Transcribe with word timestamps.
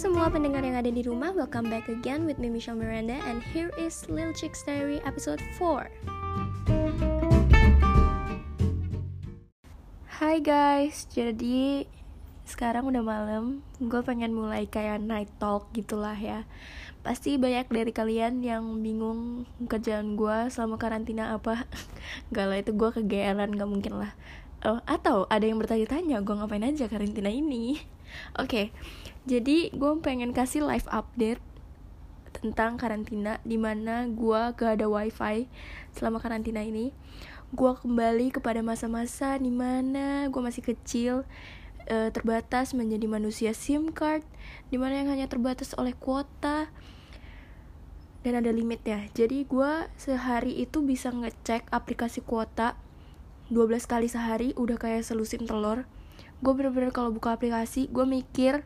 semua 0.00 0.32
pendengar 0.32 0.64
yang 0.64 0.80
ada 0.80 0.88
di 0.88 1.04
rumah, 1.04 1.28
welcome 1.36 1.68
back 1.68 1.84
again 1.92 2.24
with 2.24 2.40
me 2.40 2.48
Michelle 2.48 2.72
Miranda 2.72 3.20
and 3.28 3.44
here 3.52 3.68
is 3.76 4.08
Lil 4.08 4.32
Chicks 4.32 4.64
Diary 4.64 4.96
episode 5.04 5.44
4. 5.60 5.92
Hai 10.08 10.40
guys, 10.40 11.04
jadi 11.12 11.84
sekarang 12.48 12.88
udah 12.88 13.04
malam, 13.04 13.60
gue 13.76 14.00
pengen 14.00 14.32
mulai 14.32 14.64
kayak 14.64 15.04
night 15.04 15.28
talk 15.36 15.68
gitulah 15.76 16.16
ya. 16.16 16.48
Pasti 17.04 17.36
banyak 17.36 17.68
dari 17.68 17.92
kalian 17.92 18.40
yang 18.40 18.80
bingung 18.80 19.44
kerjaan 19.68 20.16
gue 20.16 20.48
selama 20.48 20.80
karantina 20.80 21.36
apa. 21.36 21.68
Gak 22.32 22.48
lah 22.48 22.56
itu 22.56 22.72
gue 22.72 22.88
kegeeran, 22.88 23.52
gak 23.52 23.68
mungkin 23.68 24.00
lah. 24.00 24.16
Oh, 24.64 24.80
atau 24.88 25.28
ada 25.28 25.44
yang 25.44 25.60
bertanya-tanya 25.60 26.24
gue 26.24 26.34
ngapain 26.40 26.64
aja 26.64 26.88
karantina 26.88 27.28
ini. 27.28 27.99
Oke, 28.36 28.44
okay, 28.44 28.66
jadi 29.28 29.70
gue 29.74 29.92
pengen 30.00 30.30
kasih 30.32 30.64
live 30.64 30.86
update 30.90 31.42
tentang 32.40 32.78
karantina 32.78 33.42
di 33.42 33.58
mana 33.58 34.06
gue 34.08 34.40
gak 34.54 34.80
ada 34.80 34.86
wifi 34.86 35.50
selama 35.92 36.22
karantina 36.22 36.62
ini. 36.62 36.94
Gue 37.50 37.74
kembali 37.74 38.30
kepada 38.30 38.62
masa-masa 38.62 39.34
di 39.36 39.50
mana 39.50 40.30
gue 40.30 40.42
masih 40.42 40.62
kecil 40.62 41.26
e, 41.90 42.14
terbatas 42.14 42.72
menjadi 42.72 43.10
manusia 43.10 43.50
SIM 43.50 43.90
card 43.90 44.22
di 44.70 44.78
mana 44.78 45.02
yang 45.02 45.10
hanya 45.10 45.26
terbatas 45.26 45.74
oleh 45.74 45.92
kuota 45.98 46.70
dan 48.20 48.36
ada 48.36 48.52
limit 48.52 48.84
ya 48.84 49.00
jadi 49.16 49.48
gue 49.48 49.72
sehari 49.96 50.60
itu 50.60 50.84
bisa 50.84 51.08
ngecek 51.08 51.66
aplikasi 51.72 52.20
kuota 52.20 52.76
12 53.48 53.88
kali 53.88 54.06
sehari 54.06 54.48
udah 54.54 54.76
kayak 54.76 55.02
selusin 55.02 55.48
telur 55.48 55.88
gue 56.40 56.52
bener-bener 56.56 56.88
kalau 56.92 57.12
buka 57.12 57.36
aplikasi 57.36 57.92
gue 57.92 58.04
mikir 58.08 58.64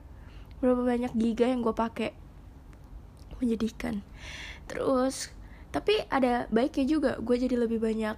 berapa 0.62 0.80
banyak 0.80 1.12
giga 1.18 1.50
yang 1.50 1.60
gue 1.60 1.74
pakai 1.74 2.14
menjadikan. 3.42 4.00
Terus 4.70 5.34
tapi 5.74 6.06
ada 6.06 6.46
baiknya 6.54 6.86
juga 6.86 7.10
gue 7.18 7.34
jadi 7.34 7.58
lebih 7.58 7.82
banyak 7.82 8.14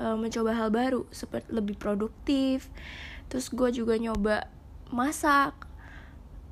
uh, 0.00 0.16
mencoba 0.16 0.56
hal 0.56 0.72
baru 0.72 1.04
seperti 1.12 1.52
lebih 1.52 1.76
produktif. 1.76 2.72
Terus 3.28 3.52
gue 3.52 3.68
juga 3.84 4.00
nyoba 4.00 4.48
masak 4.88 5.68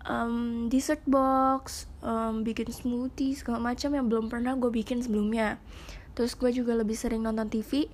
um, 0.05 0.69
dessert 0.69 1.01
box 1.09 1.89
um, 2.05 2.45
bikin 2.45 2.69
smoothie 2.69 3.33
segala 3.33 3.73
macam 3.73 3.97
yang 3.97 4.07
belum 4.13 4.29
pernah 4.29 4.55
gue 4.61 4.69
bikin 4.69 5.01
sebelumnya. 5.01 5.57
Terus 6.13 6.37
gue 6.37 6.53
juga 6.53 6.77
lebih 6.77 6.97
sering 6.97 7.25
nonton 7.25 7.49
TV 7.49 7.89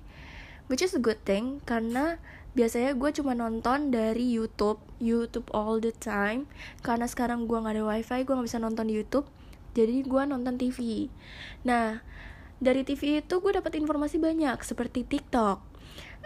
which 0.71 0.83
is 0.83 0.95
a 0.95 1.01
good 1.01 1.19
thing 1.27 1.59
karena 1.67 2.21
biasanya 2.53 2.93
gue 2.93 3.09
cuma 3.17 3.33
nonton 3.33 3.89
dari 3.89 4.29
YouTube 4.29 4.77
YouTube 5.01 5.49
all 5.51 5.81
the 5.81 5.91
time. 5.91 6.45
Karena 6.85 7.09
sekarang 7.09 7.49
gue 7.49 7.57
nggak 7.57 7.75
ada 7.79 7.83
wifi 7.83 8.21
gue 8.23 8.33
nggak 8.33 8.47
bisa 8.47 8.61
nonton 8.61 8.87
di 8.87 8.95
YouTube 8.99 9.25
jadi 9.73 10.05
gue 10.05 10.23
nonton 10.29 10.55
TV 10.55 11.09
nah 11.65 11.99
dari 12.63 12.85
TV 12.87 13.19
itu 13.19 13.35
gue 13.43 13.51
dapat 13.51 13.75
informasi 13.75 14.23
banyak 14.23 14.55
seperti 14.63 15.03
TikTok. 15.03 15.59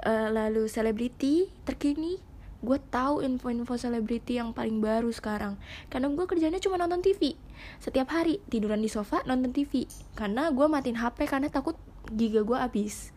Uh, 0.05 0.29
lalu 0.29 0.69
selebriti 0.69 1.49
terkini 1.65 2.21
gue 2.61 2.77
tahu 2.93 3.25
info-info 3.25 3.73
selebriti 3.73 4.37
yang 4.37 4.53
paling 4.53 4.77
baru 4.77 5.09
sekarang. 5.09 5.57
Karena 5.89 6.13
gue 6.13 6.25
kerjanya 6.29 6.61
cuma 6.61 6.77
nonton 6.77 7.01
TV 7.01 7.33
setiap 7.81 8.13
hari 8.13 8.37
tiduran 8.53 8.85
di 8.85 8.89
sofa 8.91 9.25
nonton 9.25 9.49
TV 9.49 9.89
karena 10.13 10.53
gue 10.53 10.67
matiin 10.69 11.01
HP 11.01 11.25
karena 11.25 11.49
takut 11.49 11.73
giga 12.13 12.41
gue 12.43 12.57
habis 12.57 13.11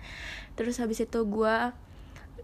terus 0.59 0.79
habis 0.83 1.01
itu 1.03 1.21
gue 1.27 1.57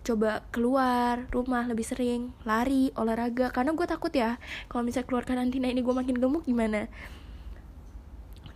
coba 0.07 0.47
keluar 0.55 1.27
rumah 1.35 1.67
lebih 1.67 1.83
sering 1.83 2.31
lari 2.47 2.95
olahraga 2.95 3.51
karena 3.51 3.75
gue 3.75 3.87
takut 3.91 4.15
ya 4.15 4.39
kalau 4.71 4.87
misalnya 4.87 5.11
keluar 5.11 5.27
karantina 5.27 5.67
ini 5.67 5.83
gue 5.83 5.91
makin 5.91 6.15
gemuk 6.15 6.47
gimana. 6.47 6.87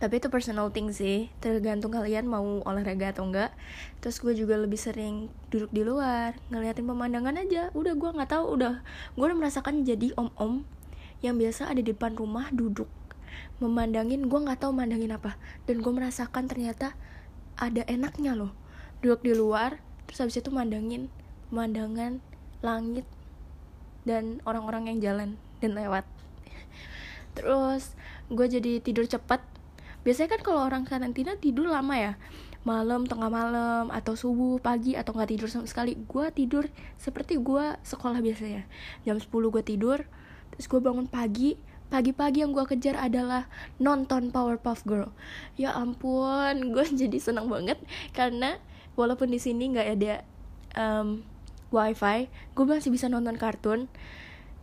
Tapi 0.01 0.17
itu 0.17 0.33
personal 0.33 0.73
thing 0.73 0.89
sih 0.89 1.29
tergantung 1.43 1.93
kalian 1.93 2.25
mau 2.25 2.41
olahraga 2.65 3.13
atau 3.13 3.27
enggak. 3.27 3.53
Terus 4.01 4.17
gue 4.17 4.33
juga 4.33 4.57
lebih 4.57 4.79
sering 4.79 5.29
duduk 5.53 5.69
di 5.69 5.85
luar 5.85 6.39
ngeliatin 6.49 6.87
pemandangan 6.87 7.37
aja. 7.37 7.69
Udah 7.77 7.93
gue 7.93 8.09
nggak 8.09 8.31
tahu 8.31 8.57
udah. 8.57 8.81
Gue 9.13 9.29
udah 9.29 9.37
merasakan 9.37 9.85
jadi 9.85 10.15
om 10.17 10.33
om 10.39 10.65
yang 11.21 11.37
biasa 11.37 11.69
ada 11.69 11.83
di 11.83 11.93
depan 11.93 12.17
rumah 12.17 12.49
duduk 12.49 12.89
memandangin 13.61 14.25
gue 14.25 14.39
nggak 14.41 14.65
tahu 14.65 14.73
mandangin 14.73 15.13
apa. 15.13 15.37
Dan 15.69 15.85
gue 15.85 15.93
merasakan 15.93 16.49
ternyata 16.49 16.97
ada 17.61 17.85
enaknya 17.85 18.33
loh. 18.33 18.51
Duduk 19.05 19.21
di 19.21 19.37
luar 19.37 19.77
terus 20.09 20.25
habis 20.25 20.41
itu 20.41 20.49
mandangin 20.49 21.07
pemandangan 21.53 22.19
langit 22.65 23.05
dan 24.03 24.41
orang-orang 24.49 24.89
yang 24.89 24.97
jalan 24.99 25.29
dan 25.61 25.77
lewat. 25.77 26.03
Terus 27.37 27.93
gue 28.33 28.47
jadi 28.49 28.81
tidur 28.81 29.05
cepat. 29.05 29.45
Biasanya 30.01 30.33
kan 30.37 30.41
kalau 30.41 30.65
orang 30.65 30.83
karantina 30.83 31.37
tidur 31.37 31.69
lama 31.69 31.93
ya. 31.93 32.13
Malam 32.61 33.09
tengah 33.09 33.29
malam 33.29 33.89
atau 33.89 34.13
subuh 34.13 34.61
pagi 34.61 34.93
atau 34.93 35.13
nggak 35.13 35.29
tidur 35.33 35.49
sama 35.49 35.65
sekali. 35.69 35.97
Gue 36.09 36.29
tidur 36.33 36.69
seperti 36.97 37.37
gue 37.37 37.77
sekolah 37.85 38.21
biasanya. 38.21 38.65
Jam 39.05 39.17
10 39.17 39.29
gue 39.29 39.63
tidur 39.65 39.99
terus 40.51 40.67
gue 40.67 40.81
bangun 40.83 41.07
pagi 41.07 41.55
pagi-pagi 41.91 42.41
yang 42.41 42.55
gue 42.55 42.63
kejar 42.63 42.95
adalah 42.95 43.51
nonton 43.77 44.31
Powerpuff 44.31 44.87
Girl. 44.87 45.11
Ya 45.59 45.75
ampun 45.75 46.55
gue 46.73 46.85
jadi 46.87 47.19
senang 47.19 47.51
banget 47.51 47.77
karena 48.15 48.57
walaupun 48.95 49.27
di 49.27 49.37
sini 49.43 49.75
nggak 49.75 49.89
ada 49.99 50.13
um, 50.79 51.27
wifi 51.71 52.31
gue 52.55 52.65
masih 52.67 52.91
bisa 52.91 53.07
nonton 53.07 53.39
kartun 53.39 53.87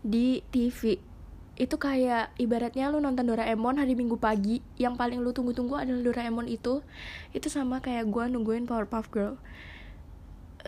di 0.04 0.44
TV 0.52 1.00
itu 1.58 1.74
kayak 1.74 2.30
ibaratnya 2.38 2.86
lu 2.86 3.02
nonton 3.02 3.26
Doraemon 3.26 3.82
hari 3.82 3.98
Minggu 3.98 4.14
pagi 4.14 4.62
yang 4.78 4.94
paling 4.94 5.18
lu 5.18 5.34
tunggu-tunggu 5.34 5.74
adalah 5.74 6.06
Doraemon 6.06 6.46
itu. 6.46 6.86
Itu 7.34 7.50
sama 7.50 7.82
kayak 7.82 8.06
gue 8.06 8.24
nungguin 8.30 8.70
Powerpuff 8.70 9.10
Girl. 9.10 9.34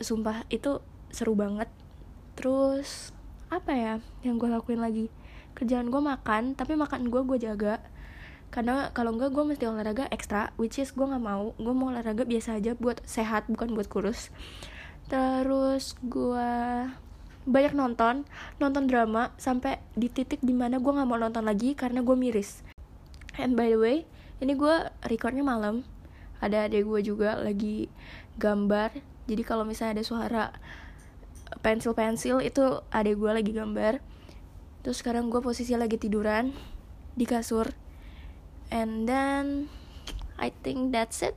Sumpah 0.03 0.43
itu 0.51 0.83
seru 1.15 1.39
banget. 1.39 1.71
Terus 2.35 3.15
apa 3.55 3.71
ya 3.71 3.95
yang 4.27 4.43
gue 4.43 4.51
lakuin 4.51 4.83
lagi 4.83 5.07
kerjaan 5.57 5.89
gue 5.89 6.03
makan 6.03 6.55
tapi 6.59 6.75
makan 6.75 7.09
gue 7.09 7.23
gue 7.25 7.39
jaga. 7.41 7.83
Karena 8.51 8.91
kalau 8.91 9.15
enggak 9.15 9.31
gue 9.31 9.45
mesti 9.47 9.65
olahraga 9.71 10.11
ekstra 10.11 10.51
which 10.59 10.83
is 10.83 10.91
gue 10.91 11.07
nggak 11.07 11.23
mau. 11.23 11.55
Gue 11.55 11.75
mau 11.75 11.95
olahraga 11.95 12.27
biasa 12.27 12.59
aja 12.59 12.75
buat 12.75 12.99
sehat 13.07 13.47
bukan 13.47 13.75
buat 13.79 13.87
kurus. 13.87 14.35
Terus 15.07 15.95
gue 16.03 16.51
banyak 17.49 17.73
nonton 17.73 18.29
nonton 18.61 18.85
drama 18.85 19.33
sampai 19.41 19.81
di 19.97 20.13
titik 20.13 20.45
di 20.45 20.53
mana 20.53 20.77
gue 20.77 20.93
nggak 20.93 21.09
mau 21.09 21.17
nonton 21.17 21.47
lagi 21.47 21.79
karena 21.79 22.03
gue 22.03 22.17
miris. 22.19 22.67
And 23.39 23.55
by 23.55 23.71
the 23.71 23.79
way 23.79 23.97
ini 24.43 24.59
gue 24.59 24.91
recordnya 25.07 25.47
malam. 25.47 25.87
Ada 26.41 26.67
adik 26.67 26.89
gue 26.89 27.01
juga 27.05 27.37
lagi 27.37 27.93
gambar. 28.41 28.97
Jadi 29.31 29.43
kalau 29.47 29.63
misalnya 29.63 30.01
ada 30.01 30.05
suara 30.05 30.45
pensil 31.61 31.93
pensil 31.95 32.39
itu 32.43 32.63
adik 32.91 33.19
gue 33.19 33.31
lagi 33.31 33.53
gambar 33.55 33.99
terus 34.81 35.01
sekarang 35.05 35.29
gue 35.29 35.41
posisi 35.45 35.77
lagi 35.77 36.01
tiduran 36.01 36.53
di 37.15 37.25
kasur. 37.27 37.73
And 38.71 39.05
then 39.05 39.67
I 40.39 40.55
think 40.63 40.95
that's 40.95 41.21
it 41.27 41.35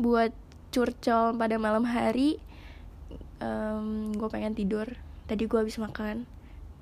buat 0.00 0.32
curcol 0.72 1.36
pada 1.36 1.56
malam 1.60 1.84
hari. 1.84 2.40
Um, 3.42 4.14
gue 4.16 4.28
pengen 4.30 4.56
tidur. 4.56 4.96
Tadi 5.28 5.44
gue 5.46 5.58
habis 5.58 5.78
makan 5.78 6.26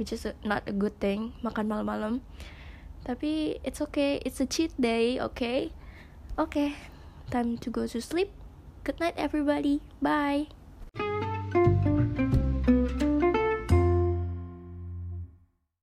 which 0.01 0.17
is 0.17 0.25
not 0.49 0.65
a 0.65 0.73
good 0.73 0.97
thing 0.97 1.37
makan 1.45 1.69
malam-malam. 1.69 2.25
Tapi 3.05 3.61
it's 3.65 3.85
okay. 3.85 4.21
It's 4.25 4.41
a 4.41 4.49
cheat 4.49 4.73
day 4.81 5.21
okay? 5.21 5.73
Okay 6.41 6.73
time 7.31 7.57
to 7.63 7.71
go 7.71 7.87
to 7.87 8.01
sleep. 8.03 8.33
Good 8.83 8.99
night 8.99 9.15
everybody. 9.17 9.81
Bye 10.03 10.51